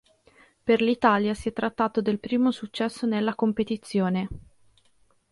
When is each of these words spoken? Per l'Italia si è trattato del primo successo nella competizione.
Per 0.63 0.81
l'Italia 0.81 1.35
si 1.35 1.49
è 1.49 1.53
trattato 1.53 2.01
del 2.01 2.17
primo 2.19 2.49
successo 2.49 3.05
nella 3.05 3.35
competizione. 3.35 4.27